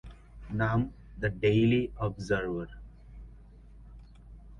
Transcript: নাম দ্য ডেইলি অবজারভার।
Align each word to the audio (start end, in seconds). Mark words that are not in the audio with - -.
নাম 0.51 0.79
দ্য 1.17 1.29
ডেইলি 1.41 1.81
অবজারভার। 1.97 2.69